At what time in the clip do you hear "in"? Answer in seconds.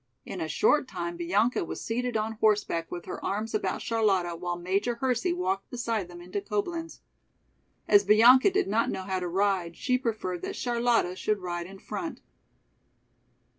0.25-0.41, 11.67-11.77